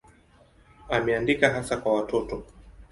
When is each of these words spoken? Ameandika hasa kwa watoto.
Ameandika 0.89 1.49
hasa 1.49 1.77
kwa 1.77 1.93
watoto. 1.93 2.43